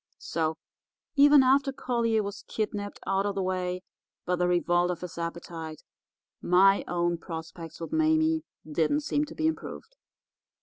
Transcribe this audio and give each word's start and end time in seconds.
"So, 0.17 0.57
even 1.15 1.43
after 1.43 1.71
Collier 1.71 2.23
was 2.23 2.41
kidnapped 2.47 2.99
out 3.05 3.27
of 3.27 3.35
the 3.35 3.43
way 3.43 3.83
by 4.25 4.35
the 4.35 4.47
revolt 4.47 4.89
of 4.89 5.01
his 5.01 5.15
appetite, 5.19 5.83
my 6.41 6.83
own 6.87 7.19
prospects 7.19 7.79
with 7.79 7.93
Mame 7.93 8.43
didn't 8.67 9.01
seem 9.01 9.25
to 9.25 9.35
be 9.35 9.45
improved. 9.45 9.97